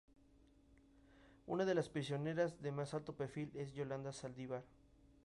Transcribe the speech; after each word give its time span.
Una 1.45 1.63
de 1.63 1.75
las 1.75 1.87
prisioneras 1.87 2.59
de 2.59 2.71
más 2.71 2.95
alto 2.95 3.15
perfil 3.15 3.51
es 3.53 3.73
Yolanda 3.75 4.11
Saldívar. 4.11 4.63